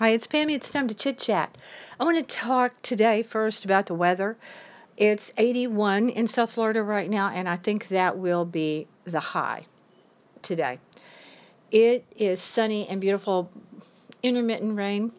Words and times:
Hi, 0.00 0.08
it's 0.08 0.26
Pammy. 0.26 0.56
It's 0.56 0.70
time 0.70 0.88
to 0.88 0.94
chit 0.94 1.20
chat. 1.20 1.56
I 2.00 2.04
want 2.04 2.16
to 2.16 2.36
talk 2.36 2.82
today 2.82 3.22
first 3.22 3.64
about 3.64 3.86
the 3.86 3.94
weather. 3.94 4.36
It's 4.96 5.32
81 5.38 6.08
in 6.08 6.26
South 6.26 6.50
Florida 6.50 6.82
right 6.82 7.08
now, 7.08 7.28
and 7.28 7.48
I 7.48 7.54
think 7.54 7.86
that 7.88 8.18
will 8.18 8.44
be 8.44 8.88
the 9.04 9.20
high 9.20 9.66
today. 10.42 10.80
It 11.70 12.04
is 12.16 12.42
sunny 12.42 12.88
and 12.88 13.00
beautiful, 13.00 13.48
intermittent 14.20 14.76
rain, 14.76 15.12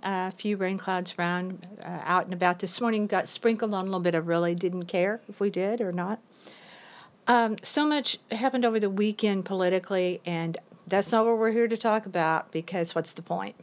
a 0.00 0.30
few 0.30 0.56
rain 0.56 0.78
clouds 0.78 1.12
around, 1.18 1.66
uh, 1.82 1.98
out 2.04 2.26
and 2.26 2.32
about. 2.32 2.60
This 2.60 2.80
morning 2.80 3.08
got 3.08 3.26
sprinkled 3.26 3.74
on 3.74 3.80
a 3.80 3.84
little 3.86 3.98
bit. 3.98 4.14
I 4.14 4.18
really 4.18 4.54
didn't 4.54 4.84
care 4.84 5.20
if 5.28 5.40
we 5.40 5.50
did 5.50 5.80
or 5.80 5.90
not. 5.90 6.20
Um, 7.26 7.56
so 7.64 7.84
much 7.84 8.16
happened 8.30 8.64
over 8.64 8.78
the 8.78 8.90
weekend 8.90 9.44
politically, 9.44 10.20
and 10.24 10.56
that's 10.86 11.10
not 11.10 11.26
what 11.26 11.36
we're 11.36 11.50
here 11.50 11.66
to 11.66 11.76
talk 11.76 12.06
about 12.06 12.52
because 12.52 12.94
what's 12.94 13.14
the 13.14 13.22
point? 13.22 13.56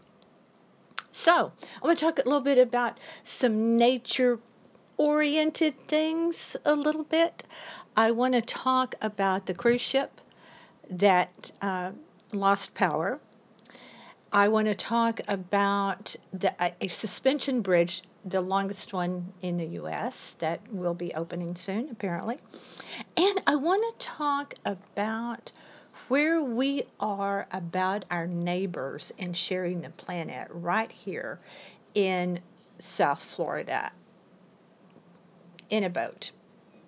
So, 1.18 1.52
I 1.82 1.88
want 1.88 1.98
to 1.98 2.06
talk 2.06 2.20
a 2.20 2.30
little 2.30 2.42
bit 2.42 2.60
about 2.60 3.00
some 3.24 3.76
nature 3.76 4.38
oriented 4.98 5.76
things 5.76 6.56
a 6.64 6.76
little 6.76 7.04
bit. 7.04 7.44
I 7.96 8.12
want 8.12 8.36
to 8.36 8.42
talk 8.42 8.94
about 9.02 9.48
the 9.48 9.56
cruise 9.56 9.82
ship 9.82 10.22
that 10.92 11.52
uh, 11.60 11.94
lost 12.34 12.76
power. 12.76 13.20
I 14.32 14.50
want 14.50 14.68
to 14.68 14.76
talk 14.76 15.20
about 15.28 16.16
the, 16.34 16.54
a 16.80 16.88
suspension 16.88 17.62
bridge, 17.62 18.04
the 18.24 18.42
longest 18.42 18.94
one 18.94 19.34
in 19.42 19.58
the 19.58 19.66
U.S., 19.82 20.36
that 20.38 20.72
will 20.72 20.94
be 20.94 21.16
opening 21.16 21.56
soon, 21.56 21.90
apparently. 21.90 22.38
And 23.18 23.42
I 23.48 23.56
want 23.56 24.00
to 24.00 24.06
talk 24.06 24.54
about 24.66 25.52
where 26.08 26.42
we 26.42 26.84
are 27.00 27.48
about 27.52 28.06
our 28.10 28.28
neighbors 28.28 29.12
and 29.20 29.36
sharing 29.36 29.82
the 29.82 29.90
planet 29.90 30.48
right 30.52 30.92
here 30.92 31.40
in 31.94 32.40
South 32.80 33.24
Florida 33.24 33.92
in 35.70 35.84
a 35.84 35.90
boat, 35.90 36.32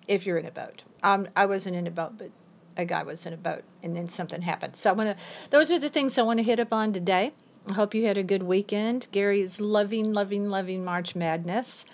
if 0.08 0.26
you're 0.26 0.38
in 0.38 0.46
a 0.46 0.50
boat. 0.50 0.82
Um, 1.02 1.28
I 1.36 1.46
wasn't 1.46 1.76
in 1.76 1.86
a 1.86 1.90
boat, 1.90 2.16
but 2.16 2.30
a 2.76 2.84
guy 2.84 3.02
was 3.02 3.26
in 3.26 3.32
a 3.32 3.36
boat, 3.36 3.62
and 3.82 3.94
then 3.94 4.08
something 4.08 4.40
happened. 4.40 4.76
So 4.76 4.90
I 4.90 4.92
want 4.94 5.16
to. 5.16 5.24
Those 5.50 5.70
are 5.70 5.78
the 5.78 5.88
things 5.88 6.16
I 6.18 6.22
want 6.22 6.38
to 6.38 6.42
hit 6.42 6.60
up 6.60 6.72
on 6.72 6.92
today. 6.92 7.32
I 7.66 7.72
hope 7.72 7.94
you 7.94 8.06
had 8.06 8.16
a 8.16 8.22
good 8.22 8.42
weekend. 8.42 9.06
Gary 9.12 9.40
is 9.40 9.60
loving, 9.60 10.12
loving, 10.12 10.48
loving 10.48 10.84
March 10.84 11.14
Madness. 11.14 11.84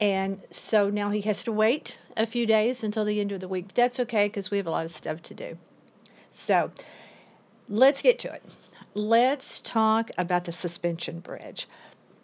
And 0.00 0.40
so 0.50 0.90
now 0.90 1.10
he 1.10 1.22
has 1.22 1.44
to 1.44 1.52
wait 1.52 1.98
a 2.16 2.26
few 2.26 2.46
days 2.46 2.84
until 2.84 3.04
the 3.04 3.20
end 3.20 3.32
of 3.32 3.40
the 3.40 3.48
week. 3.48 3.74
That's 3.74 4.00
okay 4.00 4.26
because 4.26 4.50
we 4.50 4.58
have 4.58 4.66
a 4.66 4.70
lot 4.70 4.84
of 4.84 4.90
stuff 4.90 5.22
to 5.22 5.34
do. 5.34 5.58
So 6.38 6.70
let's 7.68 8.00
get 8.00 8.20
to 8.20 8.32
it. 8.32 8.42
Let's 8.94 9.58
talk 9.58 10.12
about 10.16 10.44
the 10.44 10.52
suspension 10.52 11.20
bridge. 11.20 11.68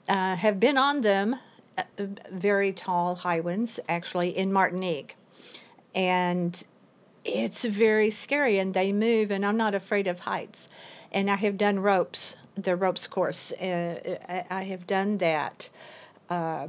Uh, 0.08 0.36
have 0.36 0.60
been 0.60 0.78
on 0.78 1.00
them, 1.00 1.36
uh, 1.76 1.82
very 2.30 2.72
tall 2.72 3.16
high 3.16 3.40
ones, 3.40 3.80
actually, 3.88 4.36
in 4.36 4.52
Martinique. 4.52 5.16
And 5.94 6.62
it's 7.24 7.64
very 7.64 8.10
scary, 8.10 8.60
and 8.60 8.72
they 8.72 8.92
move, 8.92 9.30
and 9.30 9.44
I'm 9.44 9.56
not 9.56 9.74
afraid 9.74 10.06
of 10.06 10.20
heights. 10.20 10.68
And 11.10 11.28
I 11.28 11.36
have 11.36 11.58
done 11.58 11.80
ropes, 11.80 12.36
the 12.54 12.76
ropes 12.76 13.06
course. 13.08 13.52
Uh, 13.52 14.46
I 14.48 14.62
have 14.62 14.86
done 14.86 15.18
that. 15.18 15.68
Uh, 16.30 16.68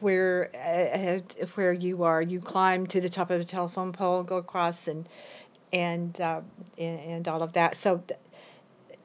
where 0.00 0.50
uh, 0.54 1.44
where 1.54 1.72
you 1.72 2.04
are, 2.04 2.22
you 2.22 2.40
climb 2.40 2.86
to 2.86 3.00
the 3.00 3.08
top 3.08 3.30
of 3.30 3.40
a 3.40 3.44
telephone 3.44 3.92
pole, 3.92 4.22
go 4.22 4.36
across, 4.36 4.88
and 4.88 5.06
and 5.74 6.18
uh, 6.20 6.40
and, 6.78 7.26
all 7.26 7.42
of 7.42 7.52
that. 7.54 7.76
So 7.76 8.02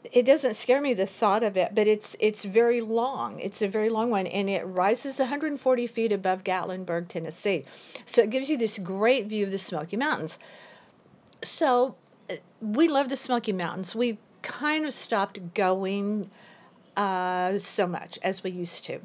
it 0.03 0.23
doesn't 0.23 0.53
scare 0.53 0.79
me 0.79 0.93
the 0.93 1.07
thought 1.07 1.43
of 1.43 1.57
it, 1.57 1.73
but 1.73 1.87
it's 1.87 2.15
it's 2.19 2.45
very 2.45 2.79
long. 2.79 3.39
It's 3.39 3.61
a 3.61 3.67
very 3.67 3.89
long 3.89 4.11
one, 4.11 4.27
and 4.27 4.49
it 4.49 4.63
rises 4.63 5.19
140 5.19 5.87
feet 5.87 6.11
above 6.11 6.43
Gatlinburg, 6.43 7.07
Tennessee. 7.07 7.65
So 8.05 8.21
it 8.21 8.29
gives 8.29 8.49
you 8.49 8.57
this 8.57 8.77
great 8.77 9.25
view 9.25 9.45
of 9.45 9.51
the 9.51 9.57
Smoky 9.57 9.97
Mountains. 9.97 10.37
So 11.41 11.95
uh, 12.29 12.35
we 12.61 12.87
love 12.87 13.09
the 13.09 13.17
Smoky 13.17 13.53
Mountains. 13.53 13.95
We 13.95 14.19
kind 14.43 14.85
of 14.85 14.93
stopped 14.93 15.53
going 15.55 16.29
uh, 16.95 17.57
so 17.57 17.87
much 17.87 18.19
as 18.21 18.43
we 18.43 18.51
used 18.51 18.85
to, 18.85 18.99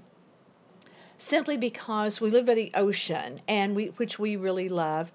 simply 1.17 1.57
because 1.57 2.21
we 2.21 2.31
live 2.31 2.45
by 2.45 2.55
the 2.55 2.73
ocean, 2.75 3.41
and 3.49 3.75
we 3.75 3.87
which 3.87 4.19
we 4.19 4.37
really 4.37 4.69
love 4.69 5.11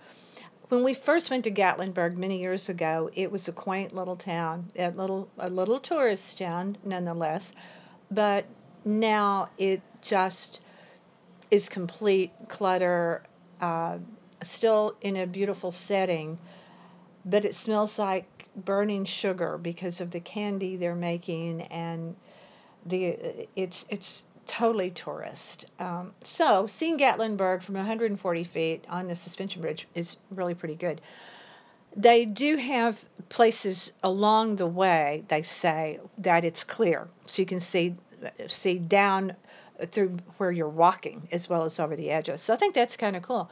when 0.70 0.84
we 0.84 0.94
first 0.94 1.32
went 1.32 1.44
to 1.46 1.52
Gatlinburg 1.52 2.16
many 2.16 2.40
years 2.40 2.70
ago, 2.70 3.10
it 3.14 3.32
was 3.32 3.48
a 3.48 3.52
quaint 3.52 3.94
little 3.94 4.16
town, 4.16 4.72
a 4.78 4.92
little 4.92 5.28
a 5.38 5.50
little 5.50 5.80
tourist 5.80 6.38
town 6.38 6.78
nonetheless, 6.84 7.52
but 8.10 8.46
now 8.86 9.50
it 9.58 9.82
just 10.02 10.62
is 11.52 11.68
complete 11.70 12.32
clutter, 12.48 13.24
uh, 13.60 13.98
still 14.44 14.96
in 15.02 15.18
a 15.18 15.26
beautiful 15.26 15.72
setting, 15.72 16.38
but 17.26 17.46
it 17.46 17.56
smells 17.56 17.98
like 17.98 18.48
burning 18.56 19.06
sugar 19.06 19.58
because 19.58 20.02
of 20.02 20.12
the 20.12 20.20
candy 20.20 20.76
they're 20.76 20.96
making 20.96 21.62
and 21.64 22.16
the 22.86 23.48
it's 23.56 23.86
it's 23.90 24.24
totally 24.50 24.90
tourist. 24.90 25.68
Um, 25.78 26.12
so 26.24 26.66
seeing 26.66 26.98
Gatlinburg 26.98 27.62
from 27.62 27.76
140 27.76 28.44
feet 28.46 28.84
on 28.90 29.08
the 29.08 29.16
suspension 29.16 29.62
bridge 29.62 29.88
is 29.94 30.18
really 30.32 30.56
pretty 30.56 30.76
good. 30.76 31.02
They 31.96 32.26
do 32.26 32.58
have 32.58 33.00
places 33.30 33.92
along 34.02 34.56
the 34.56 34.66
way, 34.66 35.24
they 35.28 35.44
say, 35.44 36.00
that 36.18 36.46
it's 36.46 36.64
clear. 36.64 37.08
So 37.28 37.42
you 37.42 37.46
can 37.46 37.60
see 37.60 37.96
see 38.48 38.80
down 38.80 39.36
through 39.88 40.18
where 40.38 40.52
you're 40.52 40.68
walking 40.68 41.28
as 41.32 41.48
well 41.48 41.64
as 41.64 41.80
over 41.80 41.96
the 41.96 42.10
edges. 42.10 42.42
So 42.42 42.54
I 42.54 42.58
think 42.58 42.74
that's 42.74 42.98
kind 42.98 43.16
of 43.16 43.24
cool. 43.24 43.50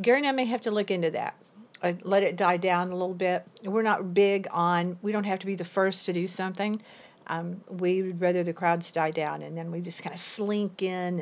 Gary 0.00 0.18
and 0.18 0.26
I 0.26 0.32
may 0.32 0.46
have 0.46 0.62
to 0.62 0.70
look 0.70 0.90
into 0.90 1.10
that. 1.12 1.34
Uh, 1.80 1.92
let 2.02 2.24
it 2.24 2.36
die 2.36 2.56
down 2.56 2.88
a 2.88 2.92
little 2.92 3.14
bit. 3.14 3.46
We're 3.62 3.82
not 3.82 4.12
big 4.12 4.48
on, 4.50 4.98
we 5.02 5.12
don't 5.12 5.24
have 5.24 5.38
to 5.40 5.46
be 5.46 5.54
the 5.54 5.64
first 5.64 6.06
to 6.06 6.12
do 6.12 6.26
something. 6.26 6.82
Um, 7.28 7.60
we 7.68 8.02
would 8.02 8.20
rather 8.20 8.42
the 8.42 8.52
crowds 8.52 8.90
die 8.90 9.10
down 9.10 9.42
and 9.42 9.56
then 9.56 9.70
we 9.70 9.80
just 9.80 10.02
kind 10.02 10.14
of 10.14 10.20
slink 10.20 10.82
in 10.82 11.20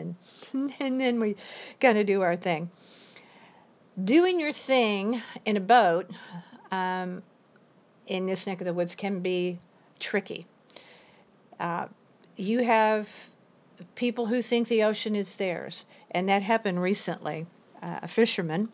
and 0.55 0.72
and 0.81 1.00
then 1.00 1.19
we 1.21 1.37
kind 1.81 1.99
of 1.99 2.06
do 2.06 2.22
our 2.22 2.37
thing. 2.37 2.71
Doing 4.03 4.39
your 4.39 4.53
thing 4.53 5.22
in 5.45 5.56
a 5.56 5.61
boat 5.61 6.11
um, 6.71 7.22
in 8.06 8.27
this 8.27 8.47
neck 8.47 8.61
of 8.61 8.66
the 8.66 8.75
woods 8.75 8.95
can 8.95 9.21
be 9.21 9.59
tricky. 9.99 10.47
Uh, 11.59 11.87
you 12.37 12.62
have 12.62 13.09
people 13.95 14.27
who 14.27 14.43
think 14.43 14.69
the 14.69 14.84
ocean 14.84 15.15
is 15.15 15.37
theirs, 15.37 15.87
and 16.11 16.28
that 16.28 16.43
happened 16.43 16.81
recently. 16.81 17.47
Uh, 17.83 18.00
a 18.03 18.09
fisherman 18.09 18.71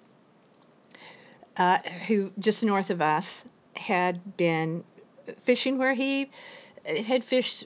uh, 1.57 1.79
who 2.07 2.33
just 2.39 2.63
north 2.63 2.91
of 2.91 3.01
us 3.03 3.45
had 3.75 4.37
been 4.37 4.85
fishing 5.43 5.79
where 5.79 5.95
he 5.95 6.31
had 6.85 7.25
fished, 7.25 7.65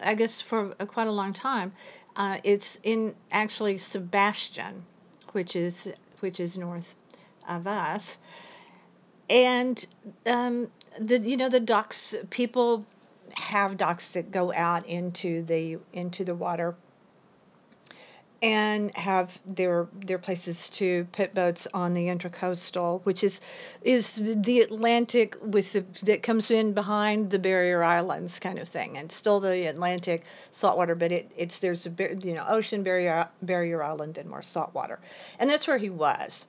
I 0.00 0.14
guess, 0.14 0.40
for 0.40 0.70
quite 0.86 1.06
a 1.06 1.12
long 1.12 1.32
time. 1.32 1.72
Uh, 2.16 2.38
it's 2.44 2.78
in 2.82 3.14
actually 3.30 3.78
Sebastian, 3.78 4.84
which 5.32 5.56
is 5.56 5.92
which 6.20 6.40
is 6.40 6.56
north 6.56 6.94
of 7.48 7.66
us, 7.66 8.18
and 9.28 9.84
um, 10.26 10.70
the 10.98 11.18
you 11.18 11.36
know 11.36 11.48
the 11.48 11.60
docks 11.60 12.14
people 12.30 12.84
have 13.32 13.76
docks 13.76 14.12
that 14.12 14.30
go 14.30 14.52
out 14.52 14.86
into 14.86 15.42
the 15.42 15.78
into 15.92 16.24
the 16.24 16.34
water 16.34 16.76
and 18.44 18.94
have 18.94 19.40
their 19.46 19.88
their 20.04 20.18
places 20.18 20.68
to 20.68 21.06
put 21.12 21.32
boats 21.32 21.66
on 21.72 21.94
the 21.94 22.08
intracoastal, 22.08 23.00
which 23.04 23.24
is 23.24 23.40
is 23.80 24.20
the 24.22 24.60
Atlantic 24.60 25.34
with 25.40 25.72
the 25.72 25.82
that 26.02 26.22
comes 26.22 26.50
in 26.50 26.74
behind 26.74 27.30
the 27.30 27.38
barrier 27.38 27.82
islands 27.82 28.38
kind 28.38 28.58
of 28.58 28.68
thing, 28.68 28.98
and 28.98 29.10
still 29.10 29.40
the 29.40 29.66
Atlantic 29.66 30.24
saltwater, 30.52 30.94
but 30.94 31.10
it 31.10 31.32
it's 31.38 31.60
there's 31.60 31.86
a 31.86 31.90
you 32.22 32.34
know 32.34 32.44
ocean 32.46 32.82
barrier 32.82 33.26
barrier 33.40 33.82
island 33.82 34.18
and 34.18 34.28
more 34.28 34.42
saltwater, 34.42 34.98
and 35.38 35.48
that's 35.48 35.66
where 35.66 35.78
he 35.78 35.88
was, 35.88 36.44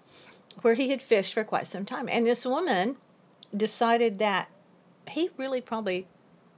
where 0.63 0.73
he 0.73 0.89
had 0.89 1.01
fished 1.01 1.33
for 1.33 1.45
quite 1.45 1.65
some 1.65 1.85
time, 1.85 2.09
and 2.09 2.25
this 2.25 2.45
woman 2.45 2.97
decided 3.55 4.19
that 4.19 4.49
he 5.07 5.29
really 5.37 5.61
probably 5.61 6.05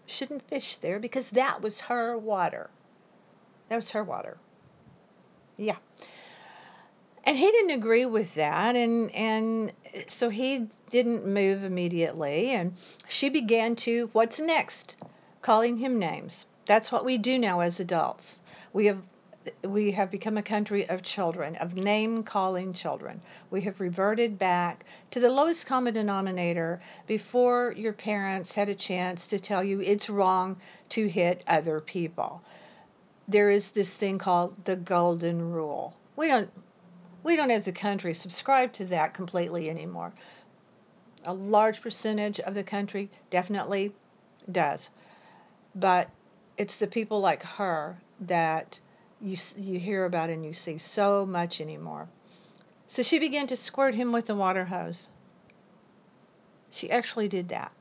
shouldn't 0.08 0.48
fish 0.48 0.78
there 0.78 0.98
because 0.98 1.30
that 1.30 1.62
was 1.62 1.80
her 1.82 2.18
water. 2.18 2.72
That 3.70 3.76
was 3.76 3.92
her 3.92 4.04
water 4.04 4.38
yeah. 5.58 5.78
And 7.24 7.38
he 7.38 7.52
didn't 7.52 7.72
agree 7.72 8.06
with 8.06 8.36
that 8.36 8.76
and 8.76 9.12
and 9.14 9.74
so 10.08 10.30
he 10.30 10.68
didn't 10.90 11.26
move 11.26 11.64
immediately 11.64 12.52
and 12.52 12.74
she 13.08 13.30
began 13.30 13.76
to 13.78 14.10
what's 14.14 14.40
next? 14.40 14.96
Calling 15.42 15.78
him 15.78 16.00
names. 16.00 16.46
That's 16.66 16.92
what 16.92 17.06
we 17.06 17.18
do 17.18 17.38
now 17.38 17.60
as 17.62 17.80
adults. 17.80 18.42
We 18.72 18.86
have 18.86 19.02
we 19.64 19.92
have 19.92 20.12
become 20.12 20.38
a 20.38 20.44
country 20.44 20.90
of 20.90 21.04
children, 21.04 21.56
of 21.56 21.74
name 21.76 22.24
calling 22.24 22.74
children. 22.74 23.22
We 23.50 23.62
have 23.62 23.80
reverted 23.80 24.38
back 24.38 24.86
to 25.12 25.20
the 25.20 25.30
lowest 25.30 25.66
common 25.66 25.94
denominator 25.94 26.82
before 27.08 27.74
your 27.78 27.94
parents 27.94 28.54
had 28.54 28.70
a 28.70 28.76
chance 28.76 29.28
to 29.28 29.40
tell 29.40 29.64
you 29.64 29.80
it's 29.80 30.10
wrong 30.10 30.58
to 30.90 31.08
hit 31.08 31.44
other 31.48 31.80
people. 31.80 32.42
There 33.28 33.50
is 33.50 33.72
this 33.72 33.96
thing 33.98 34.18
called 34.18 34.66
the 34.66 34.76
golden 34.76 35.52
rule. 35.52 35.94
We 36.16 36.28
don't 36.28 36.50
we 37.24 37.36
don't 37.36 37.52
as 37.52 37.68
a 37.68 37.74
country 37.74 38.14
subscribe 38.14 38.72
to 38.74 38.86
that 38.86 39.14
completely 39.14 39.70
anymore. 39.70 40.14
A 41.26 41.34
large 41.34 41.82
percentage 41.82 42.40
of 42.40 42.54
the 42.54 42.64
country 42.64 43.10
definitely 43.30 43.94
does. 44.50 44.90
But 45.76 46.10
it's 46.58 46.80
the 46.80 46.88
people 46.88 47.20
like 47.20 47.44
her 47.44 47.98
that 48.22 48.80
you 49.20 49.36
you 49.58 49.78
hear 49.80 50.06
about 50.06 50.30
and 50.30 50.46
you 50.46 50.54
see 50.54 50.78
so 50.78 51.26
much 51.26 51.60
anymore. 51.60 52.08
So 52.88 53.04
she 53.04 53.20
began 53.20 53.48
to 53.48 53.58
squirt 53.58 53.96
him 53.96 54.14
with 54.14 54.28
the 54.28 54.36
water 54.36 54.66
hose. 54.66 55.10
She 56.70 56.90
actually 56.90 57.28
did 57.28 57.50
that 57.50 57.74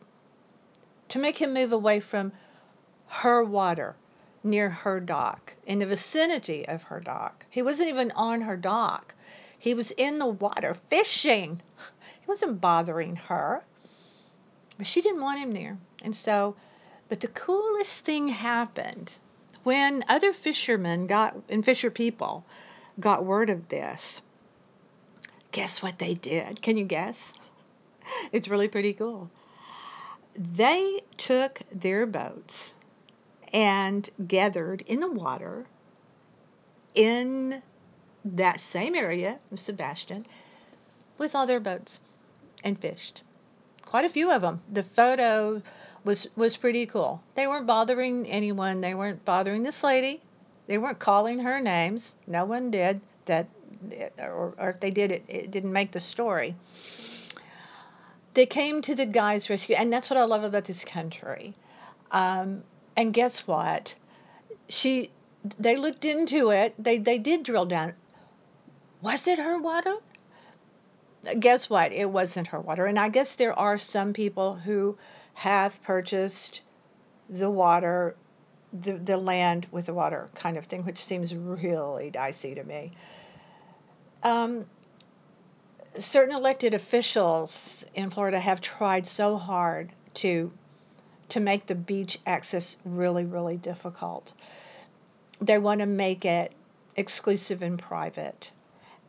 to 1.08 1.19
make 1.20 1.40
him 1.40 1.54
move 1.54 1.72
away 1.72 2.00
from 2.00 2.32
her 3.06 3.44
water 3.44 3.94
near 4.46 4.70
her 4.70 5.00
dock, 5.00 5.54
in 5.66 5.81
the 5.81 5.87
vicinity 5.87 6.66
of 6.66 6.84
her 6.84 7.00
dock. 7.00 7.44
He 7.50 7.62
wasn't 7.62 7.90
even 7.90 8.12
on 8.12 8.40
her 8.43 8.56
dock. 8.56 9.14
He 9.58 9.75
was 9.75 9.90
in 9.90 10.19
the 10.19 10.26
water 10.26 10.75
fishing. 10.88 11.60
He 12.20 12.31
wasn't 12.31 12.60
bothering 12.60 13.14
her. 13.16 13.62
But 14.78 14.87
she 14.88 15.00
didn't 15.00 15.20
want 15.20 15.38
him 15.38 15.52
there. 15.52 15.78
And 16.02 16.14
so, 16.14 16.56
but 17.08 17.20
the 17.20 17.28
coolest 17.28 18.04
thing 18.04 18.28
happened 18.28 19.12
when 19.62 20.04
other 20.08 20.32
fishermen 20.32 21.06
got, 21.06 21.37
and 21.48 21.64
fisher 21.64 21.90
people 21.90 22.44
got 22.98 23.25
word 23.25 23.50
of 23.50 23.69
this. 23.69 24.22
Guess 25.52 25.82
what 25.82 25.98
they 25.98 26.14
did? 26.14 26.62
Can 26.62 26.76
you 26.76 26.84
guess? 26.84 27.32
It's 28.31 28.46
really 28.46 28.69
pretty 28.69 28.93
cool. 28.93 29.31
They 30.34 31.00
took 31.16 31.60
their 31.72 32.06
boats 32.06 32.72
and 33.52 34.08
gathered 34.26 34.82
in 34.87 35.00
the 35.00 35.10
water 35.10 35.66
in 36.94 37.62
that 38.25 38.60
same 38.60 38.94
area 38.94 39.38
of 39.52 39.60
Sebastian 39.60 40.26
with 41.19 41.34
all 41.34 41.46
their 41.46 41.60
boats 41.60 42.00
and 42.64 42.78
fished. 42.78 43.22
Quite 43.84 44.04
a 44.04 44.08
few 44.08 44.31
of 44.31 44.43
them. 44.43 44.60
The 44.72 44.82
photo 44.82 45.62
was 46.04 46.26
was 46.37 46.56
pretty 46.56 46.87
cool. 46.87 47.22
They 47.34 47.46
weren't 47.46 47.66
bothering 47.66 48.26
anyone. 48.26 48.81
They 48.81 48.94
weren't 48.94 49.25
bothering 49.25 49.62
this 49.62 49.84
lady. 49.84 50.22
They 50.66 50.78
weren't 50.78 50.98
calling 50.98 51.40
her 51.40 51.60
names. 51.60 52.16
No 52.26 52.44
one 52.44 52.70
did 52.70 53.00
that, 53.26 53.46
or, 54.19 54.54
or 54.58 54.70
if 54.70 54.81
they 54.81 54.90
did, 54.90 55.12
it, 55.12 55.25
it 55.28 55.50
didn't 55.50 55.72
make 55.72 55.93
the 55.93 56.00
story. 56.00 56.56
They 58.34 58.46
came 58.46 58.82
to 58.82 58.94
the 58.94 59.06
guy's 59.06 59.48
rescue, 59.48 59.76
and 59.76 59.93
that's 59.93 60.10
what 60.10 60.19
I 60.19 60.25
love 60.25 60.43
about 60.43 60.64
this 60.64 60.84
country. 60.84 61.54
Um, 62.10 62.62
and 62.96 63.12
guess 63.12 63.46
what? 63.46 63.94
She, 64.69 65.10
they 65.58 65.76
looked 65.76 66.04
into 66.04 66.50
it. 66.50 66.75
They 66.78 66.98
they 66.98 67.19
did 67.19 67.43
drill 67.44 67.66
down. 67.66 67.94
Was 69.02 69.28
it 69.28 69.38
her 69.38 69.60
water? 69.60 69.96
Guess 71.38 71.69
what? 71.69 71.93
It 71.93 72.08
wasn't 72.10 72.48
her 72.48 72.60
water. 72.60 72.87
And 72.87 72.98
I 72.98 73.08
guess 73.08 73.37
there 73.37 73.52
are 73.52 73.78
some 73.78 74.12
people 74.12 74.54
who 74.54 74.96
have 75.34 75.82
purchased 75.82 76.62
the 77.28 77.50
water, 77.50 78.16
the, 78.72 78.93
the 78.93 79.16
land 79.16 79.66
with 79.70 79.87
the 79.87 79.94
water 79.94 80.28
kind 80.34 80.56
of 80.56 80.66
thing, 80.66 80.84
which 80.84 81.04
seems 81.04 81.34
really 81.34 82.10
dicey 82.10 82.54
to 82.54 82.64
me. 82.64 82.93
Um, 84.22 84.66
certain 85.98 86.34
elected 86.34 86.75
officials 86.75 87.84
in 87.94 88.10
Florida 88.10 88.38
have 88.38 88.60
tried 88.60 89.06
so 89.06 89.37
hard 89.37 89.93
to 90.14 90.52
to 91.28 91.40
make 91.40 91.67
the 91.67 91.75
beach 91.75 92.19
access 92.26 92.76
really, 92.84 93.25
really 93.25 93.56
difficult. 93.56 94.32
They 95.40 95.58
want 95.58 95.81
to 95.81 95.87
make 95.87 96.25
it 96.25 96.52
exclusive 96.96 97.62
and 97.62 97.78
private, 97.78 98.52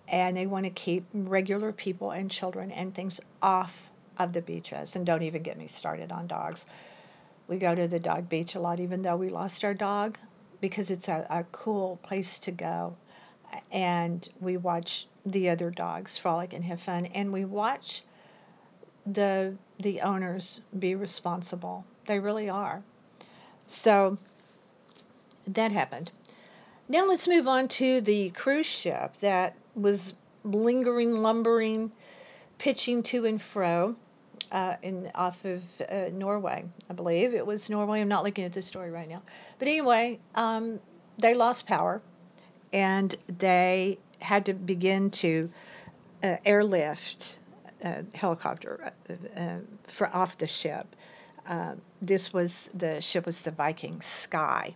and 0.08 0.36
they 0.36 0.46
want 0.46 0.66
to 0.66 0.70
keep 0.70 1.06
regular 1.14 1.72
people 1.72 2.12
and 2.12 2.30
children 2.30 2.72
and 2.72 2.94
things 2.94 3.22
off 3.42 3.92
of 4.18 4.34
the 4.34 4.42
beaches. 4.42 4.96
And 4.96 5.06
don't 5.06 5.24
even 5.24 5.44
get 5.44 5.58
me 5.58 5.68
started 5.68 6.12
on 6.12 6.28
dogs. 6.28 6.66
We 7.48 7.58
go 7.58 7.74
to 7.74 7.88
the 7.88 8.00
dog 8.00 8.28
beach 8.28 8.56
a 8.56 8.60
lot, 8.60 8.80
even 8.80 9.02
though 9.02 9.16
we 9.16 9.30
lost 9.30 9.64
our 9.64 9.74
dog, 9.74 10.18
because 10.60 10.90
it's 10.90 11.08
a, 11.08 11.26
a 11.30 11.44
cool 11.52 11.98
place 12.04 12.40
to 12.40 12.52
go. 12.52 12.96
And 13.72 14.28
we 14.42 14.58
watch 14.58 15.08
the 15.26 15.50
other 15.50 15.70
dogs 15.70 16.18
frolic 16.18 16.54
and 16.54 16.64
have 16.66 16.82
fun, 16.82 17.06
and 17.06 17.32
we 17.32 17.46
watch 17.46 18.04
the 19.06 19.56
the 19.80 20.02
owners 20.02 20.60
be 20.78 20.96
responsible. 20.96 21.86
They 22.08 22.20
really 22.20 22.50
are. 22.50 22.82
So 23.68 24.18
that 25.48 25.72
happened. 25.72 26.12
Now 26.90 27.06
let's 27.06 27.28
move 27.28 27.48
on 27.48 27.68
to 27.68 28.02
the 28.02 28.32
cruise 28.32 28.66
ship 28.66 29.18
that 29.22 29.56
was 29.76 30.16
lingering, 30.44 31.16
lumbering, 31.16 31.92
pitching 32.58 33.04
to 33.04 33.26
and 33.26 33.42
fro 33.42 33.96
uh, 34.52 34.76
in 34.82 35.12
off 35.14 35.44
of 35.46 35.62
uh, 35.90 36.06
Norway, 36.12 36.66
I 36.90 36.94
believe 36.94 37.34
it 37.34 37.46
was 37.46 37.70
Norway. 37.70 38.02
I'm 38.02 38.08
not 38.08 38.24
looking 38.24 38.46
at 38.46 38.54
the 38.54 38.62
story 38.62 38.92
right 38.92 39.10
now, 39.10 39.22
but 39.60 39.68
anyway, 39.68 40.20
um, 40.36 40.80
they 41.18 41.34
lost 41.34 41.68
power, 41.68 42.02
and 42.72 43.16
they 43.38 43.98
had 44.20 44.46
to 44.46 44.54
begin 44.54 45.12
to 45.12 45.50
uh, 46.24 46.38
airlift 46.46 47.40
uh, 47.84 48.04
helicopter 48.14 48.94
uh, 49.10 49.40
uh, 49.40 49.58
for 49.88 50.08
off 50.16 50.38
the 50.38 50.48
ship. 50.48 50.96
Uh, 51.48 51.76
this 52.02 52.34
was 52.34 52.70
the 52.74 53.02
ship 53.02 53.26
was 53.26 53.42
the 53.42 53.52
Viking 53.52 54.02
Sky, 54.02 54.76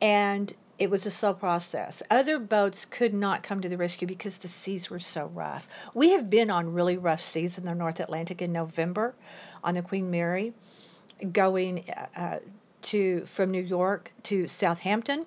and 0.00 0.52
it 0.80 0.90
was 0.90 1.04
a 1.04 1.10
slow 1.10 1.34
process. 1.34 2.02
Other 2.10 2.38
boats 2.38 2.86
could 2.86 3.12
not 3.12 3.42
come 3.42 3.60
to 3.60 3.68
the 3.68 3.76
rescue 3.76 4.08
because 4.08 4.38
the 4.38 4.48
seas 4.48 4.88
were 4.88 4.98
so 4.98 5.26
rough. 5.26 5.68
We 5.94 6.12
have 6.12 6.30
been 6.30 6.50
on 6.50 6.72
really 6.72 6.96
rough 6.96 7.20
seas 7.20 7.58
in 7.58 7.66
the 7.66 7.74
North 7.74 8.00
Atlantic 8.00 8.40
in 8.40 8.50
November 8.50 9.14
on 9.62 9.74
the 9.74 9.82
Queen 9.82 10.10
Mary, 10.10 10.54
going 11.32 11.84
uh, 12.16 12.38
to 12.82 13.26
from 13.26 13.50
New 13.50 13.62
York 13.62 14.10
to 14.24 14.48
Southampton, 14.48 15.26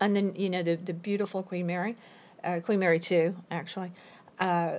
and 0.00 0.14
then 0.14 0.34
you 0.36 0.50
know 0.50 0.62
the 0.62 0.76
the 0.76 0.94
beautiful 0.94 1.42
Queen 1.42 1.66
Mary, 1.66 1.96
uh, 2.44 2.60
Queen 2.60 2.78
Mary 2.78 3.00
two 3.00 3.34
actually. 3.50 3.92
Uh, 4.38 4.78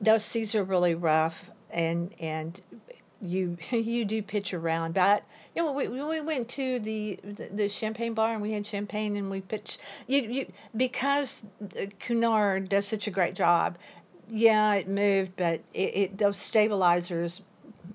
those 0.00 0.24
seas 0.24 0.54
are 0.54 0.64
really 0.64 0.94
rough, 0.94 1.50
and 1.70 2.14
and 2.20 2.60
you 3.22 3.56
you 3.70 4.04
do 4.04 4.22
pitch 4.22 4.52
around. 4.52 4.94
But 4.94 5.22
you 5.54 5.62
know, 5.62 5.72
we, 5.72 5.88
we 5.88 6.20
went 6.20 6.48
to 6.50 6.80
the, 6.80 7.18
the, 7.22 7.48
the 7.52 7.68
champagne 7.68 8.14
bar 8.14 8.32
and 8.32 8.42
we 8.42 8.52
had 8.52 8.66
champagne 8.66 9.16
and 9.16 9.30
we 9.30 9.40
pitched. 9.40 9.78
You 10.06 10.22
you 10.22 10.52
because 10.76 11.42
Cunard 12.00 12.68
does 12.68 12.86
such 12.86 13.06
a 13.06 13.10
great 13.10 13.34
job. 13.34 13.78
Yeah, 14.28 14.74
it 14.74 14.88
moved, 14.88 15.32
but 15.36 15.60
it, 15.74 15.96
it 15.96 16.18
those 16.18 16.36
stabilizers, 16.36 17.42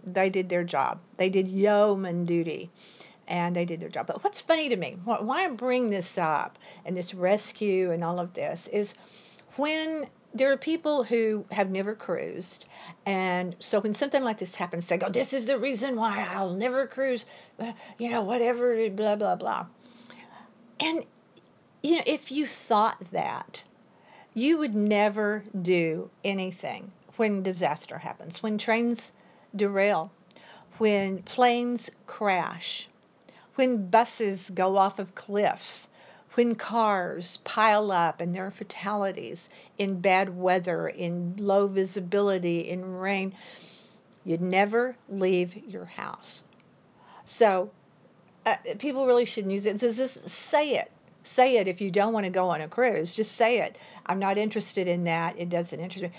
they 0.06 0.30
did 0.30 0.50
their 0.50 0.64
job. 0.64 1.00
They 1.18 1.30
did 1.30 1.48
yeoman 1.48 2.26
duty 2.26 2.70
and 3.28 3.56
they 3.56 3.66
did 3.66 3.82
their 3.82 3.90
job. 3.90 4.08
But 4.08 4.24
what's 4.24 4.42
funny 4.42 4.70
to 4.70 4.76
me, 4.76 4.98
why 5.04 5.46
I 5.46 5.50
bring 5.50 5.90
this 5.90 6.18
up 6.18 6.58
and 6.86 6.96
this 6.96 7.14
rescue 7.14 7.92
and 7.92 8.04
all 8.04 8.20
of 8.20 8.34
this 8.34 8.68
is 8.68 8.94
when 9.58 10.08
there 10.38 10.52
are 10.52 10.58
people 10.58 11.04
who 11.04 11.46
have 11.52 11.70
never 11.70 11.96
cruised, 11.96 12.66
and 13.06 13.56
so 13.60 13.80
when 13.80 13.94
something 13.94 14.24
like 14.24 14.38
this 14.38 14.56
happens, 14.56 14.88
they 14.88 14.98
go, 14.98 15.10
"This 15.10 15.34
is 15.34 15.46
the 15.46 15.60
reason 15.60 15.96
why 15.96 16.28
I'll 16.30 16.54
never 16.54 16.88
cruise," 16.88 17.26
uh, 17.60 17.74
you 17.98 18.10
know, 18.10 18.22
whatever, 18.22 18.90
blah 18.90 19.16
blah 19.16 19.36
blah. 19.36 19.66
And 20.80 21.04
you 21.82 21.98
know, 21.98 22.04
if 22.06 22.32
you 22.32 22.46
thought 22.46 23.00
that, 23.12 23.64
you 24.34 24.58
would 24.60 24.76
never 24.76 25.44
do 25.60 26.10
anything 26.24 26.92
when 27.16 27.44
disaster 27.44 27.98
happens, 27.98 28.44
when 28.44 28.58
trains 28.58 29.12
derail, 29.56 30.12
when 30.78 31.24
planes 31.24 31.90
crash, 32.06 32.88
when 33.56 33.90
buses 33.90 34.50
go 34.52 34.78
off 34.78 35.00
of 35.00 35.16
cliffs 35.16 35.90
when 36.38 36.54
cars 36.54 37.38
pile 37.38 37.92
up 37.92 38.22
and 38.22 38.34
there 38.34 38.46
are 38.46 38.52
fatalities 38.52 39.50
in 39.80 40.00
bad 40.00 40.30
weather, 40.38 40.88
in 40.88 41.34
low 41.40 41.66
visibility, 41.66 42.70
in 42.70 42.86
rain, 42.86 43.34
you'd 44.24 44.42
never 44.42 44.96
leave 45.10 45.56
your 45.56 45.86
house. 45.86 46.44
So 47.26 47.72
uh, 48.46 48.56
people 48.78 49.08
really 49.08 49.26
shouldn't 49.26 49.52
use 49.52 49.66
it. 49.66 49.80
So 49.80 49.92
just 49.92 50.30
say 50.30 50.76
it. 50.76 50.92
Say 51.24 51.58
it 51.58 51.68
if 51.68 51.82
you 51.82 51.90
don't 51.90 52.14
want 52.14 52.26
to 52.26 52.30
go 52.30 52.50
on 52.50 52.62
a 52.62 52.68
cruise. 52.68 53.16
Just 53.16 53.32
say 53.32 53.62
it. 53.62 53.76
I'm 54.06 54.20
not 54.20 54.38
interested 54.38 54.88
in 54.88 55.06
that. 55.06 55.40
It 55.40 55.50
doesn't 55.50 55.80
interest 55.80 56.04
me. 56.04 56.12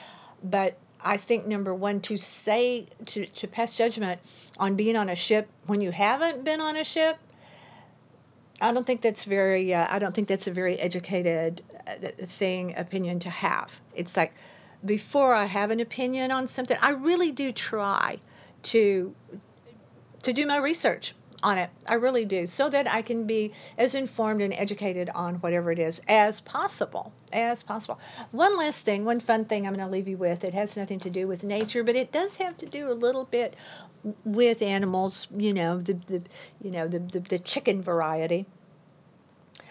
But 0.42 0.76
I 1.00 1.16
think 1.16 1.46
number 1.46 1.72
one 1.72 2.00
to 2.02 2.16
say 2.16 2.88
to, 3.06 3.24
to 3.24 3.46
pass 3.46 3.72
judgment 3.74 4.20
on 4.58 4.74
being 4.74 4.96
on 4.96 5.08
a 5.08 5.14
ship 5.14 5.48
when 5.66 5.80
you 5.80 5.92
haven't 5.92 6.42
been 6.42 6.60
on 6.60 6.76
a 6.76 6.82
ship 6.82 7.18
I 8.60 8.72
don't 8.72 8.86
think 8.86 9.02
that's 9.02 9.24
very. 9.24 9.74
Uh, 9.74 9.86
I 9.88 9.98
don't 9.98 10.14
think 10.14 10.28
that's 10.28 10.46
a 10.46 10.52
very 10.52 10.78
educated 10.78 11.62
uh, 11.86 12.26
thing 12.26 12.74
opinion 12.76 13.20
to 13.20 13.30
have. 13.30 13.80
It's 13.94 14.16
like 14.16 14.32
before 14.84 15.34
I 15.34 15.46
have 15.46 15.70
an 15.70 15.80
opinion 15.80 16.30
on 16.30 16.46
something, 16.46 16.76
I 16.80 16.90
really 16.90 17.32
do 17.32 17.52
try 17.52 18.18
to 18.64 19.14
to 20.24 20.32
do 20.32 20.46
my 20.46 20.58
research 20.58 21.14
on 21.42 21.58
it. 21.58 21.70
I 21.86 21.94
really 21.94 22.24
do, 22.24 22.46
so 22.46 22.68
that 22.68 22.90
I 22.90 23.02
can 23.02 23.26
be 23.26 23.52
as 23.76 23.94
informed 23.94 24.42
and 24.42 24.52
educated 24.52 25.10
on 25.14 25.36
whatever 25.36 25.70
it 25.70 25.78
is 25.78 26.00
as 26.08 26.40
possible. 26.40 27.12
As 27.32 27.62
possible. 27.62 27.98
One 28.32 28.56
last 28.56 28.84
thing, 28.84 29.04
one 29.04 29.20
fun 29.20 29.44
thing 29.44 29.66
I'm 29.66 29.74
going 29.74 29.86
to 29.86 29.92
leave 29.92 30.08
you 30.08 30.16
with. 30.16 30.44
It 30.44 30.54
has 30.54 30.76
nothing 30.76 31.00
to 31.00 31.10
do 31.10 31.26
with 31.26 31.44
nature, 31.44 31.84
but 31.84 31.96
it 31.96 32.12
does 32.12 32.36
have 32.36 32.56
to 32.58 32.66
do 32.66 32.90
a 32.90 32.94
little 32.94 33.24
bit 33.24 33.54
with 34.24 34.62
animals. 34.62 35.28
You 35.36 35.54
know, 35.54 35.80
the, 35.80 35.94
the 36.06 36.22
you 36.60 36.70
know 36.70 36.88
the, 36.88 36.98
the 36.98 37.20
the 37.20 37.38
chicken 37.38 37.82
variety. 37.82 38.46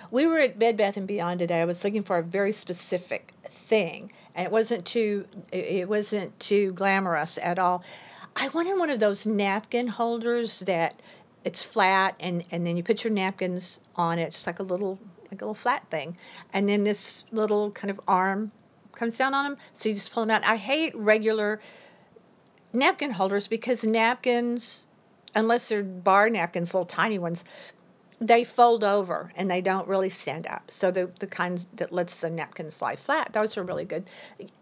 We 0.09 0.25
were 0.25 0.39
at 0.39 0.57
Bed 0.57 0.77
Bath 0.77 0.95
and 0.95 1.07
Beyond 1.07 1.39
today. 1.39 1.59
I 1.59 1.65
was 1.65 1.83
looking 1.83 2.03
for 2.03 2.17
a 2.17 2.23
very 2.23 2.53
specific 2.53 3.33
thing, 3.49 4.13
and 4.35 4.45
it 4.45 4.51
wasn't 4.51 4.85
too 4.85 5.25
it 5.51 5.89
wasn't 5.89 6.39
too 6.39 6.71
glamorous 6.73 7.37
at 7.41 7.59
all. 7.59 7.83
I 8.39 8.49
wanted 8.49 8.77
one 8.77 8.91
of 8.91 8.99
those 8.99 9.25
napkin 9.25 9.87
holders 9.87 10.59
that 10.61 10.93
it's 11.47 11.63
flat 11.63 12.13
and 12.19 12.43
and 12.51 12.67
then 12.67 12.75
you 12.75 12.83
put 12.83 13.05
your 13.05 13.13
napkins 13.13 13.79
on 13.95 14.19
it. 14.19 14.23
It's 14.23 14.45
like 14.45 14.59
a 14.59 14.63
little 14.63 14.99
like 15.31 15.41
a 15.41 15.45
little 15.45 15.53
flat 15.53 15.89
thing, 15.89 16.17
and 16.51 16.67
then 16.67 16.83
this 16.83 17.23
little 17.31 17.71
kind 17.71 17.89
of 17.89 18.01
arm 18.05 18.51
comes 18.93 19.17
down 19.17 19.33
on 19.33 19.45
them, 19.45 19.57
so 19.71 19.87
you 19.87 19.95
just 19.95 20.11
pull 20.11 20.23
them 20.23 20.31
out. 20.31 20.43
I 20.43 20.57
hate 20.57 20.93
regular 20.95 21.61
napkin 22.73 23.11
holders 23.11 23.47
because 23.47 23.85
napkins, 23.85 24.87
unless 25.35 25.69
they're 25.69 25.83
bar 25.83 26.29
napkins, 26.29 26.73
little 26.73 26.85
tiny 26.85 27.17
ones, 27.17 27.45
they 28.19 28.43
fold 28.43 28.83
over 28.83 29.31
and 29.35 29.49
they 29.49 29.61
don't 29.61 29.87
really 29.87 30.09
stand 30.09 30.47
up. 30.47 30.71
So 30.71 30.91
the 30.91 31.11
the 31.19 31.27
kinds 31.27 31.67
that 31.75 31.91
lets 31.91 32.19
the 32.19 32.29
napkins 32.29 32.81
lie 32.81 32.95
flat, 32.95 33.33
those 33.33 33.57
are 33.57 33.63
really 33.63 33.85
good. 33.85 34.09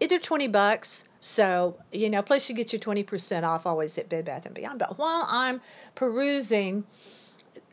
They're 0.00 0.18
20 0.18 0.48
bucks. 0.48 1.04
So, 1.20 1.76
you 1.90 2.10
know, 2.10 2.22
plus 2.22 2.48
you 2.48 2.54
get 2.54 2.72
your 2.72 2.80
20% 2.80 3.42
off 3.42 3.66
always 3.66 3.98
at 3.98 4.08
Bed 4.08 4.26
Bath 4.26 4.46
and 4.46 4.54
Beyond. 4.54 4.78
But 4.78 4.98
while 4.98 5.24
I'm 5.26 5.60
perusing 5.94 6.84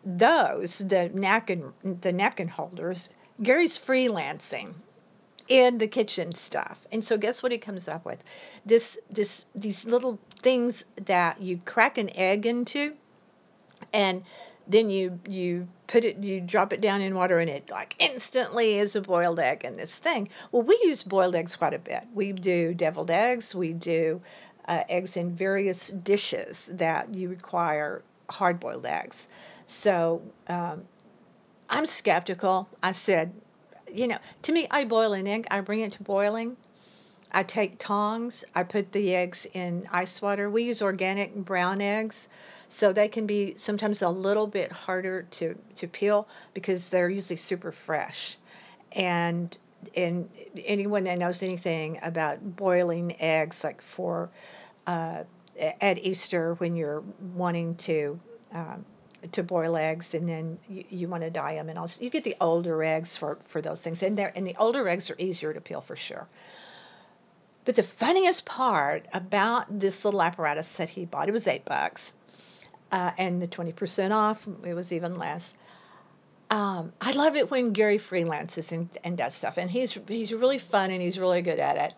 those, 0.05 0.79
the 0.79 1.09
napkin 1.13 1.73
the 1.83 2.13
napkin 2.13 2.47
holders, 2.47 3.09
Gary's 3.41 3.77
freelancing 3.77 4.73
in 5.49 5.77
the 5.77 5.87
kitchen 5.87 6.33
stuff. 6.33 6.79
And 6.91 7.03
so 7.03 7.17
guess 7.17 7.43
what 7.43 7.51
he 7.51 7.57
comes 7.57 7.87
up 7.89 8.05
with? 8.05 8.23
This 8.65 8.97
this 9.09 9.43
these 9.53 9.83
little 9.85 10.17
things 10.41 10.85
that 11.05 11.41
you 11.41 11.59
crack 11.65 11.97
an 11.97 12.09
egg 12.15 12.45
into 12.45 12.93
and 13.91 14.23
then 14.67 14.89
you 14.89 15.19
you 15.27 15.67
put 15.87 16.05
it 16.05 16.17
you 16.17 16.39
drop 16.41 16.73
it 16.73 16.81
down 16.81 17.01
in 17.01 17.15
water 17.15 17.39
and 17.39 17.49
it 17.49 17.69
like 17.69 17.95
instantly 17.99 18.77
is 18.79 18.95
a 18.95 19.01
boiled 19.01 19.39
egg 19.39 19.65
in 19.65 19.75
this 19.75 19.97
thing. 19.97 20.29
Well 20.51 20.63
we 20.63 20.79
use 20.83 21.03
boiled 21.03 21.35
eggs 21.35 21.55
quite 21.55 21.73
a 21.73 21.79
bit. 21.79 22.03
We 22.13 22.31
do 22.31 22.73
deviled 22.73 23.11
eggs. 23.11 23.53
We 23.53 23.73
do 23.73 24.21
uh, 24.67 24.83
eggs 24.87 25.17
in 25.17 25.35
various 25.35 25.89
dishes 25.89 26.69
that 26.73 27.13
you 27.13 27.29
require 27.29 28.01
hard 28.29 28.59
boiled 28.59 28.85
eggs. 28.85 29.27
So 29.67 30.21
um, 30.47 30.83
i'm 31.69 31.85
skeptical. 31.85 32.69
I 32.81 32.93
said 32.93 33.33
you 33.91 34.07
know 34.07 34.17
to 34.41 34.51
me 34.51 34.67
i 34.71 34.85
boil 34.85 35.13
an 35.13 35.27
egg 35.27 35.45
i 35.51 35.61
bring 35.61 35.81
it 35.81 35.91
to 35.91 36.03
boiling 36.03 36.57
I 37.33 37.43
take 37.43 37.79
tongs, 37.79 38.45
I 38.53 38.63
put 38.63 38.91
the 38.91 39.15
eggs 39.15 39.47
in 39.53 39.87
ice 39.91 40.21
water. 40.21 40.49
We 40.49 40.63
use 40.63 40.81
organic 40.81 41.35
brown 41.35 41.81
eggs. 41.81 42.29
So 42.69 42.93
they 42.93 43.07
can 43.07 43.27
be 43.27 43.55
sometimes 43.57 44.01
a 44.01 44.09
little 44.09 44.47
bit 44.47 44.71
harder 44.71 45.23
to, 45.31 45.55
to 45.75 45.87
peel 45.87 46.27
because 46.53 46.89
they're 46.89 47.09
usually 47.09 47.37
super 47.37 47.71
fresh. 47.71 48.37
And 48.91 49.55
and 49.97 50.29
anyone 50.63 51.03
that 51.03 51.17
knows 51.17 51.43
anything 51.43 51.99
about 52.01 52.55
boiling 52.55 53.21
eggs, 53.21 53.63
like 53.65 53.81
for 53.81 54.29
uh, 54.87 55.23
at 55.59 55.97
Easter 55.97 56.53
when 56.55 56.75
you're 56.75 57.03
wanting 57.35 57.75
to 57.75 58.19
um, 58.53 58.85
to 59.31 59.43
boil 59.43 59.75
eggs 59.75 60.13
and 60.13 60.27
then 60.27 60.57
you, 60.69 60.83
you 60.89 61.07
want 61.07 61.23
to 61.23 61.29
dye 61.29 61.55
them 61.55 61.69
and 61.69 61.79
also 61.79 62.03
you 62.03 62.09
get 62.09 62.23
the 62.23 62.35
older 62.41 62.83
eggs 62.83 63.15
for 63.15 63.37
for 63.47 63.61
those 63.61 63.81
things 63.81 64.03
and 64.03 64.17
they 64.17 64.29
and 64.35 64.45
the 64.45 64.55
older 64.57 64.87
eggs 64.87 65.09
are 65.09 65.15
easier 65.17 65.53
to 65.53 65.61
peel 65.61 65.81
for 65.81 65.95
sure. 65.95 66.27
But 67.65 67.75
the 67.75 67.83
funniest 67.83 68.45
part 68.45 69.05
about 69.13 69.79
this 69.79 70.03
little 70.03 70.21
apparatus 70.21 70.77
that 70.77 70.89
he 70.89 71.05
bought, 71.05 71.29
it 71.29 71.31
was 71.31 71.47
eight 71.47 71.65
bucks 71.65 72.13
uh, 72.91 73.11
and 73.17 73.41
the 73.41 73.47
20% 73.47 74.11
off, 74.11 74.47
it 74.65 74.73
was 74.73 74.93
even 74.93 75.15
less. 75.15 75.55
Um, 76.49 76.93
I 77.01 77.13
love 77.13 77.35
it 77.35 77.49
when 77.49 77.73
Gary 77.73 77.97
freelances 77.97 78.71
and, 78.71 78.87
and 79.03 79.17
does 79.17 79.33
stuff, 79.33 79.57
and 79.57 79.71
he's 79.71 79.97
he's 80.07 80.31
really 80.31 80.59
fun 80.59 80.91
and 80.91 81.01
he's 81.01 81.17
really 81.17 81.41
good 81.41 81.57
at 81.57 81.77
it. 81.77 81.93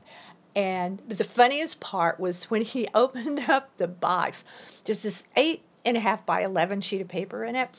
And 0.55 1.01
the 1.09 1.25
funniest 1.25 1.81
part 1.81 2.21
was 2.21 2.45
when 2.45 2.61
he 2.61 2.87
opened 2.93 3.41
up 3.49 3.75
the 3.75 3.89
box. 3.89 4.45
There's 4.85 5.03
this 5.03 5.25
eight 5.35 5.61
and 5.83 5.97
a 5.97 5.99
half 5.99 6.25
by 6.25 6.43
eleven 6.43 6.79
sheet 6.79 7.01
of 7.01 7.09
paper 7.09 7.43
in 7.43 7.57
it, 7.57 7.69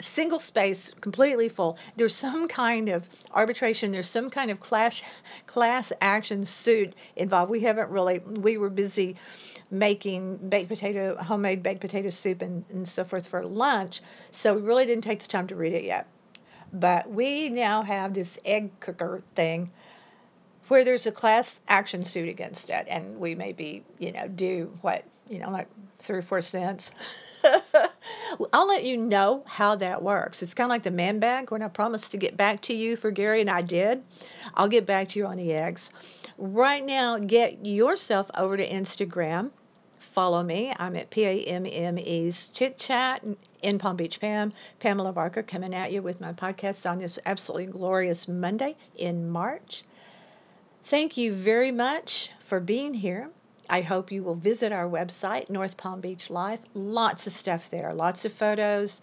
single 0.00 0.38
space, 0.38 0.90
completely 1.00 1.48
full. 1.48 1.78
There's 1.96 2.14
some 2.14 2.48
kind 2.48 2.88
of 2.88 3.08
arbitration. 3.32 3.90
There's 3.90 4.08
some 4.08 4.30
kind 4.30 4.50
of 4.50 4.60
class 4.60 5.02
class 5.46 5.92
action 6.00 6.44
suit 6.44 6.94
involved. 7.16 7.50
We 7.50 7.60
haven't 7.60 7.90
really. 7.90 8.18
We 8.18 8.58
were 8.58 8.70
busy 8.70 9.16
making 9.70 10.36
baked 10.48 10.68
potato, 10.68 11.16
homemade 11.16 11.62
baked 11.62 11.80
potato 11.80 12.10
soup 12.10 12.42
and, 12.42 12.64
and 12.70 12.88
so 12.88 13.04
forth 13.04 13.26
for 13.26 13.44
lunch. 13.44 14.00
So 14.30 14.54
we 14.54 14.62
really 14.62 14.86
didn't 14.86 15.04
take 15.04 15.20
the 15.20 15.28
time 15.28 15.46
to 15.48 15.56
read 15.56 15.74
it 15.74 15.84
yet. 15.84 16.06
But 16.72 17.10
we 17.10 17.48
now 17.48 17.82
have 17.82 18.14
this 18.14 18.38
egg 18.44 18.78
cooker 18.80 19.22
thing 19.34 19.70
where 20.68 20.84
there's 20.84 21.06
a 21.06 21.12
class 21.12 21.60
action 21.66 22.04
suit 22.04 22.28
against 22.28 22.68
it, 22.70 22.86
and 22.88 23.18
we 23.18 23.34
maybe, 23.34 23.84
you 23.98 24.12
know, 24.12 24.28
do 24.28 24.70
what, 24.82 25.04
you 25.28 25.38
know, 25.38 25.50
like 25.50 25.68
three 26.00 26.18
or 26.18 26.22
four 26.22 26.42
cents. 26.42 26.90
I'll 28.52 28.68
let 28.68 28.84
you 28.84 28.96
know 28.96 29.42
how 29.46 29.76
that 29.76 30.02
works. 30.02 30.42
It's 30.42 30.54
kind 30.54 30.66
of 30.66 30.70
like 30.70 30.82
the 30.82 30.90
man 30.90 31.18
bag 31.18 31.50
when 31.50 31.62
I 31.62 31.68
promised 31.68 32.12
to 32.12 32.16
get 32.16 32.36
back 32.36 32.62
to 32.62 32.74
you 32.74 32.96
for 32.96 33.10
Gary, 33.10 33.40
and 33.40 33.50
I 33.50 33.62
did. 33.62 34.02
I'll 34.54 34.68
get 34.68 34.86
back 34.86 35.08
to 35.08 35.18
you 35.18 35.26
on 35.26 35.36
the 35.36 35.52
eggs. 35.52 35.90
Right 36.36 36.84
now, 36.84 37.18
get 37.18 37.66
yourself 37.66 38.30
over 38.34 38.56
to 38.56 38.68
Instagram 38.68 39.50
follow 40.18 40.42
me. 40.42 40.72
I'm 40.76 40.96
at 40.96 41.10
PAMME's 41.10 42.48
Chit 42.48 42.76
Chat 42.76 43.22
in 43.62 43.78
Palm 43.78 43.94
Beach 43.96 44.18
Pam. 44.18 44.52
Pamela 44.80 45.12
Barker 45.12 45.44
coming 45.44 45.72
at 45.72 45.92
you 45.92 46.02
with 46.02 46.20
my 46.20 46.32
podcast 46.32 46.90
on 46.90 46.98
this 46.98 47.20
absolutely 47.24 47.66
glorious 47.66 48.26
Monday 48.26 48.74
in 48.96 49.30
March. 49.30 49.84
Thank 50.86 51.18
you 51.18 51.36
very 51.36 51.70
much 51.70 52.30
for 52.48 52.58
being 52.58 52.94
here. 52.94 53.30
I 53.70 53.82
hope 53.82 54.12
you 54.12 54.22
will 54.22 54.34
visit 54.34 54.72
our 54.72 54.88
website, 54.88 55.50
North 55.50 55.76
Palm 55.76 56.00
Beach 56.00 56.30
Life. 56.30 56.60
Lots 56.72 57.26
of 57.26 57.32
stuff 57.32 57.68
there, 57.70 57.92
lots 57.92 58.24
of 58.24 58.32
photos. 58.32 59.02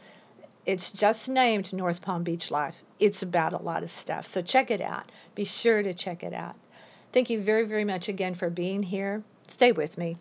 It's 0.65 0.91
just 0.91 1.29
named 1.29 1.72
North 1.72 2.01
Palm 2.01 2.24
Beach 2.24 2.50
Life. 2.50 2.75
It's 3.00 3.22
about 3.22 3.53
a 3.53 3.62
lot 3.62 3.84
of 3.84 3.91
stuff. 3.91 4.25
So 4.25 4.41
check 4.41 4.72
it 4.72 4.81
out. 4.81 5.12
Be 5.36 5.45
sure 5.45 5.84
to 5.84 5.93
check 5.93 6.24
it 6.24 6.34
out. 6.34 6.55
Thank 7.13 7.29
you 7.29 7.43
very, 7.43 7.67
very 7.67 7.86
much 7.86 8.10
again 8.10 8.34
for 8.34 8.50
being 8.50 8.81
here. 8.81 9.24
Stay 9.48 9.72
with 9.72 9.98
me. 9.98 10.17